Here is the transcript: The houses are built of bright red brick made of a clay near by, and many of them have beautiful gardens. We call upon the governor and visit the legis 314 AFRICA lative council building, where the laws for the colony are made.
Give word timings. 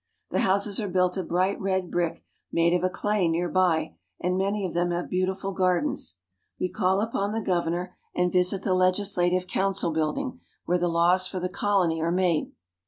The 0.31 0.39
houses 0.39 0.79
are 0.79 0.87
built 0.89 1.15
of 1.17 1.27
bright 1.27 1.61
red 1.61 1.91
brick 1.91 2.23
made 2.51 2.73
of 2.73 2.83
a 2.83 2.89
clay 2.89 3.27
near 3.27 3.47
by, 3.47 3.97
and 4.19 4.35
many 4.35 4.65
of 4.65 4.73
them 4.73 4.89
have 4.89 5.11
beautiful 5.11 5.51
gardens. 5.51 6.17
We 6.59 6.69
call 6.69 7.01
upon 7.01 7.33
the 7.33 7.39
governor 7.41 7.95
and 8.15 8.33
visit 8.33 8.63
the 8.63 8.73
legis 8.73 9.13
314 9.13 9.13
AFRICA 9.13 9.35
lative 9.35 9.47
council 9.47 9.91
building, 9.91 10.41
where 10.65 10.79
the 10.79 10.87
laws 10.87 11.27
for 11.27 11.39
the 11.39 11.49
colony 11.49 12.01
are 12.01 12.09
made. 12.11 12.51